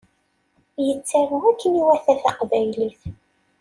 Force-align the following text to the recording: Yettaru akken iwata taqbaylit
Yettaru 0.85 1.37
akken 1.49 1.73
iwata 1.81 2.13
taqbaylit 2.21 3.01